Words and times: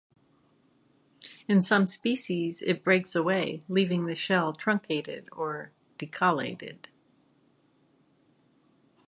In 1.47 1.61
some 1.61 1.85
species 1.85 2.63
it 2.63 2.83
breaks 2.83 3.13
away, 3.13 3.61
leaving 3.69 4.07
the 4.07 4.15
shell 4.15 4.51
truncated 4.51 5.29
or 5.31 5.73
decollated. 5.99 6.87